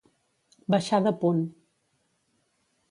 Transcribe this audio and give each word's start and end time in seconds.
Baixar 0.75 1.01
de 1.09 1.13
punt. 1.21 1.45